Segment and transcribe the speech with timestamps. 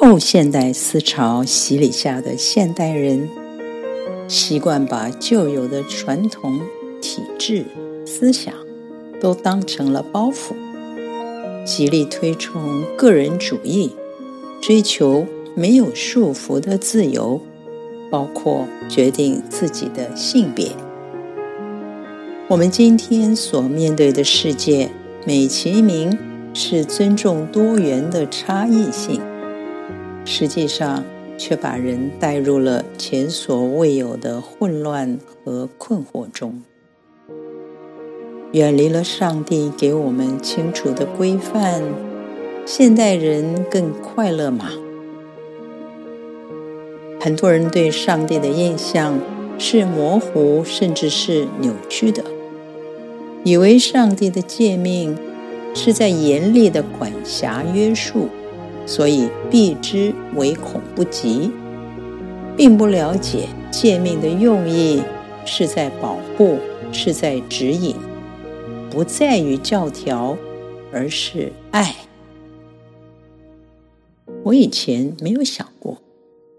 [0.00, 3.28] 后现代思潮洗礼下的现代人，
[4.28, 6.60] 习惯把旧有的传统
[7.02, 7.64] 体制
[8.06, 8.54] 思想
[9.20, 10.54] 都当成了包袱，
[11.66, 13.90] 极力推崇个人主义，
[14.60, 15.26] 追求
[15.56, 17.40] 没有束缚的自由，
[18.08, 20.70] 包括决定自己的性别。
[22.46, 24.90] 我们今天所面对的世界，
[25.26, 26.16] 美其名
[26.54, 29.20] 是尊重多元的差异性，
[30.30, 31.02] 实际上
[31.38, 36.62] 却把人带入了前所未有的混乱和困惑中。
[38.52, 41.82] 远离了上帝给我们清楚的规范，
[42.66, 44.70] 现代人更快乐吗？
[47.18, 49.18] 很多人对上帝的印象
[49.58, 52.22] 是模糊，甚至是扭曲的。
[53.44, 55.16] 以为上帝的诫命
[55.74, 58.28] 是在严厉的管辖约束，
[58.88, 61.50] 所以避之唯恐不及，
[62.56, 65.02] 并不了解诫命的用意
[65.44, 66.56] 是在保护，
[66.90, 67.94] 是在指引，
[68.90, 70.36] 不在于教条，
[70.90, 71.94] 而是爱。
[74.44, 75.98] 我以前没有想过，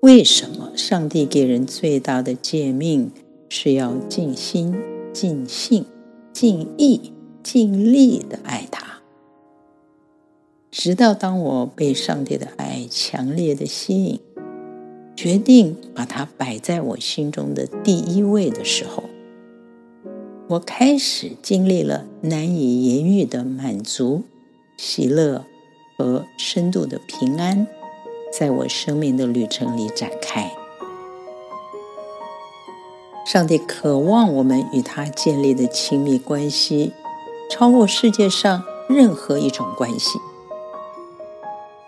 [0.00, 3.12] 为什么上帝给人最大的诫命
[3.48, 4.74] 是要尽心
[5.12, 5.86] 尽性。
[6.32, 8.65] 尽意尽力的爱，
[10.86, 14.20] 直到当我被上帝的爱强烈的吸引，
[15.16, 19.02] 决定把它摆在我心中的第一位的时候，
[20.46, 24.22] 我开始经历了难以言喻的满足、
[24.76, 25.44] 喜乐
[25.98, 27.66] 和深度的平安，
[28.32, 30.52] 在我生命的旅程里展开。
[33.26, 36.92] 上帝渴望我们与他建立的亲密关系，
[37.50, 40.20] 超过世界上任何一种关系。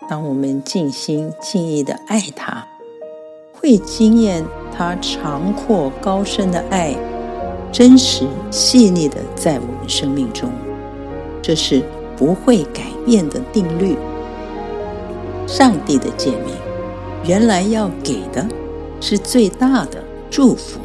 [0.09, 2.65] 当我们尽心尽意的爱他，
[3.53, 4.43] 会惊艳
[4.75, 6.95] 他长阔高深的爱，
[7.71, 10.49] 真实细腻的在我们生命中。
[11.43, 11.83] 这是
[12.17, 13.95] 不会改变的定律。
[15.45, 16.55] 上帝的诫命，
[17.23, 18.43] 原来要给的
[18.99, 20.79] 是最大的祝福。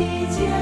[0.00, 0.59] 你见。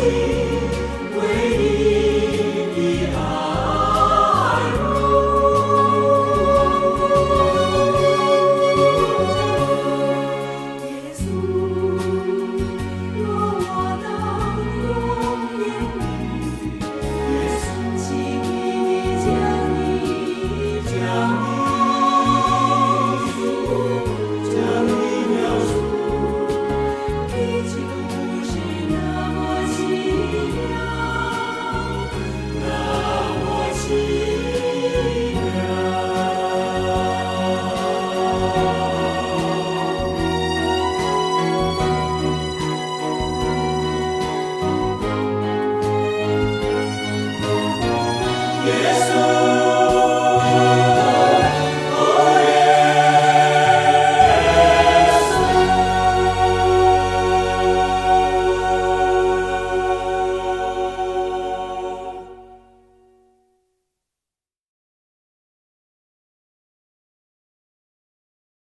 [0.00, 0.39] see.